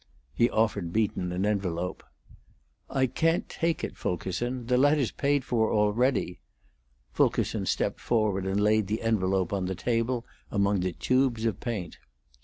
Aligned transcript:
He 0.33 0.49
offered 0.49 0.91
Beaton 0.91 1.31
an 1.31 1.45
envelope. 1.45 2.03
"I 2.89 3.05
can't 3.05 3.47
take 3.47 3.83
it, 3.83 3.95
Fulkerson. 3.95 4.65
The 4.65 4.75
letter's 4.75 5.11
paid 5.11 5.43
for 5.45 5.71
already." 5.71 6.39
Fulkerson 7.13 7.67
stepped 7.67 7.99
forward 7.99 8.47
and 8.47 8.59
laid 8.59 8.87
the 8.87 9.03
envelope 9.03 9.53
on 9.53 9.65
the 9.65 9.75
table 9.75 10.25
among 10.49 10.79
the 10.79 10.93
tubes 10.93 11.45
of 11.45 11.59
paint. 11.59 11.99